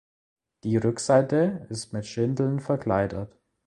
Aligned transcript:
Die 0.63 0.77
Rückseite 0.77 1.67
ist 1.69 1.93
mit 1.93 2.07
Schindeln 2.07 2.59
verkleidet. 2.59 3.37